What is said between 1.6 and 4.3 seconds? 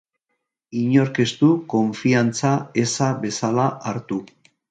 konfiantza eza bezala hartu.